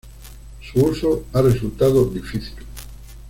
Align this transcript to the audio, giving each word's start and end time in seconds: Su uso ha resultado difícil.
Su 0.61 0.79
uso 0.83 1.25
ha 1.31 1.43
resultado 1.43 2.05
difícil. 2.05 2.65